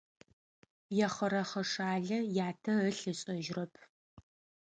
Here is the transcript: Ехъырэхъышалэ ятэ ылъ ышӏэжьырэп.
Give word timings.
Ехъырэхъышалэ 1.05 2.19
ятэ 2.47 2.73
ылъ 2.87 2.99
ышӏэжьырэп. 3.11 3.73